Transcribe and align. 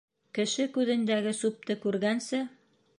Кеше 0.37 0.65
күҙендәге 0.77 1.35
сүпте 1.43 1.77
күргәнсе 1.87 2.43